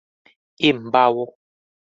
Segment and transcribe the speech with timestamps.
[0.63, 1.07] อิ่มเบา